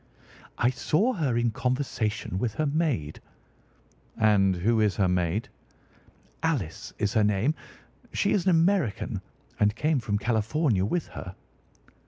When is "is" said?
4.81-4.95, 6.97-7.13, 8.31-8.45